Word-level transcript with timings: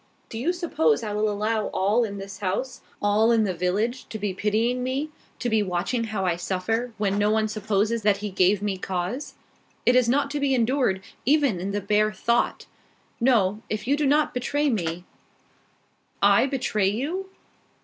"Do 0.29 0.39
you 0.39 0.51
suppose 0.51 1.03
I 1.03 1.13
will 1.13 1.29
allow 1.29 1.67
all 1.67 2.03
in 2.03 2.17
this 2.17 2.39
house, 2.39 2.81
all 3.03 3.31
in 3.31 3.43
the 3.43 3.53
village, 3.53 4.09
to 4.09 4.17
be 4.17 4.33
pitying 4.33 4.81
me, 4.81 5.11
to 5.37 5.47
be 5.47 5.61
watching 5.61 6.05
how 6.05 6.25
I 6.25 6.37
suffer, 6.37 6.91
when 6.97 7.19
no 7.19 7.29
one 7.29 7.47
supposes 7.47 8.01
that 8.01 8.17
he 8.17 8.31
gave 8.31 8.63
me 8.63 8.79
cause? 8.79 9.35
It 9.85 9.95
is 9.95 10.09
not 10.09 10.31
to 10.31 10.39
be 10.39 10.55
endured, 10.55 11.03
even 11.23 11.59
in 11.59 11.69
the 11.69 11.81
bare 11.81 12.11
thought. 12.11 12.65
No. 13.19 13.61
If 13.69 13.85
you 13.85 13.95
do 13.95 14.07
not 14.07 14.33
betray 14.33 14.71
me" 14.71 15.03
"I 16.39 16.47
betray 16.47 16.89
you?" 16.89 17.29